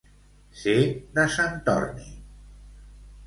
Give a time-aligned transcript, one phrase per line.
[0.61, 0.77] Ser
[1.17, 2.09] de Sant Torni.